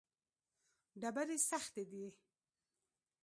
ډبرې 1.01 1.37
سختې 1.49 1.83
دي. 1.91 2.05